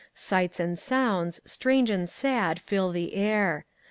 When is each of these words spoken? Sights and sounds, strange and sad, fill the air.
Sights 0.15 0.59
and 0.59 0.79
sounds, 0.79 1.39
strange 1.45 1.91
and 1.91 2.09
sad, 2.09 2.59
fill 2.59 2.91
the 2.91 3.13
air. 3.13 3.67